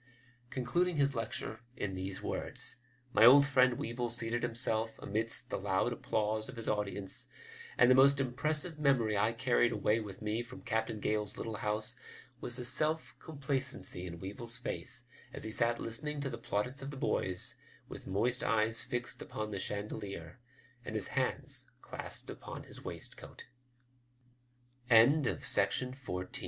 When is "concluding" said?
0.49-0.95